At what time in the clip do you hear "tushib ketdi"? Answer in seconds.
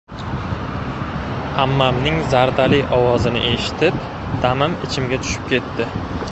5.27-5.91